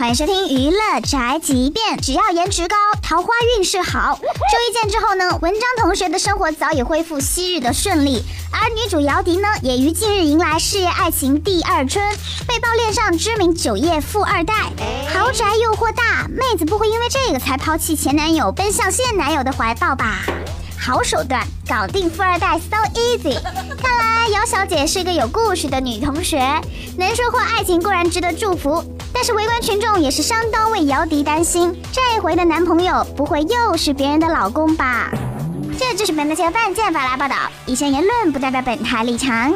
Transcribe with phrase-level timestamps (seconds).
[0.00, 1.98] 欢迎收听娱乐宅急便。
[1.98, 4.18] 只要颜值高，桃花运势好。
[4.18, 4.28] 周
[4.66, 12.02] 一见之后呢，文章同学的生活早已恢复昔日的顺利，而女主姚笛呢，也于近日迎来事业爱情第二春，
[12.48, 14.54] 被曝恋上知名酒业富二代，
[15.12, 20.22] 豪宅诱惑大，妹子不会因为这个才抛弃前男友，奔向现男友的怀抱吧？
[20.78, 23.38] 好手段，搞定富二代，so easy。
[24.30, 26.38] 姚小姐是一个有故事的女同学，
[26.96, 28.82] 能收获爱情固然值得祝福，
[29.12, 35.10] 但是围观群众也是相当为姚笛担心，这回的男朋友不会又是别人的老公吧？
[35.76, 37.34] 这就是本台的半件法来报道，
[37.66, 39.52] 以上言论不代表本台立场。